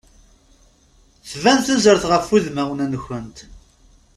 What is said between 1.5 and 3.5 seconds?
tuzert ɣef udmawen-nkent.